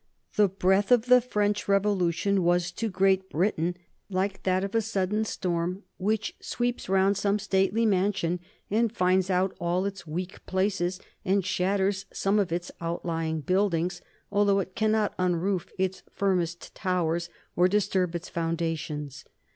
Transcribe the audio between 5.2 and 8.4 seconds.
storm which sweeps round some stately mansion